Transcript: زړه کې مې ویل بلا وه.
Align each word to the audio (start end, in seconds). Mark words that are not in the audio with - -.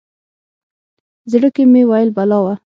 زړه 1.31 1.49
کې 1.55 1.63
مې 1.71 1.83
ویل 1.89 2.09
بلا 2.17 2.39
وه. 2.43 2.53